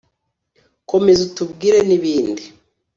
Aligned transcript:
komeza 0.89 1.21
utubwire 1.27 1.79
n’ibindi 1.87 2.43